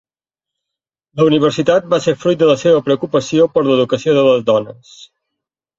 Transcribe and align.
La 1.21 1.27
universitat 1.31 1.91
va 1.93 2.01
ser 2.07 2.15
fruit 2.23 2.41
de 2.41 2.49
la 2.53 2.57
seva 2.65 2.81
preocupació 2.89 3.49
per 3.59 3.67
l'educació 3.69 4.19
de 4.21 4.27
les 4.31 4.47
dones. 4.53 4.99